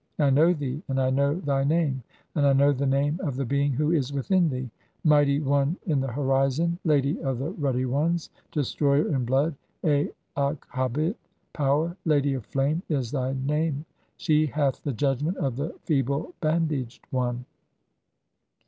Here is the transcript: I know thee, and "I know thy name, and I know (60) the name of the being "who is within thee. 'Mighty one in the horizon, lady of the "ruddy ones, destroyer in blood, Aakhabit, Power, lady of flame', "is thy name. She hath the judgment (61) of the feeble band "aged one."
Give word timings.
I 0.17 0.31
know 0.31 0.51
thee, 0.51 0.81
and 0.87 0.99
"I 0.99 1.11
know 1.11 1.35
thy 1.35 1.63
name, 1.63 2.01
and 2.33 2.43
I 2.47 2.53
know 2.53 2.71
(60) 2.71 2.79
the 2.83 2.89
name 2.89 3.19
of 3.21 3.35
the 3.35 3.45
being 3.45 3.71
"who 3.73 3.91
is 3.91 4.11
within 4.11 4.49
thee. 4.49 4.67
'Mighty 5.03 5.39
one 5.39 5.77
in 5.85 5.99
the 5.99 6.07
horizon, 6.07 6.79
lady 6.83 7.21
of 7.21 7.37
the 7.37 7.51
"ruddy 7.51 7.85
ones, 7.85 8.31
destroyer 8.51 9.07
in 9.13 9.25
blood, 9.25 9.53
Aakhabit, 9.83 11.17
Power, 11.53 11.95
lady 12.03 12.33
of 12.33 12.47
flame', 12.47 12.81
"is 12.89 13.11
thy 13.11 13.33
name. 13.33 13.85
She 14.17 14.47
hath 14.47 14.81
the 14.83 14.91
judgment 14.91 15.35
(61) 15.37 15.45
of 15.45 15.55
the 15.57 15.79
feeble 15.83 16.33
band 16.41 16.71
"aged 16.73 17.05
one." 17.11 17.45